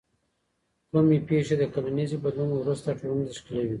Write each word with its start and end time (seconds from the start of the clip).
کومې 0.89 1.17
پیښې 1.29 1.55
د 1.59 1.63
کلنیزې 1.73 2.17
بدلون 2.23 2.49
وروسته 2.53 2.87
ټولنه 2.99 3.23
تشکیلوي؟ 3.29 3.69